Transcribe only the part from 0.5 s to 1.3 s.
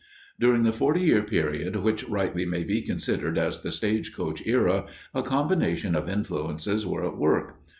the forty year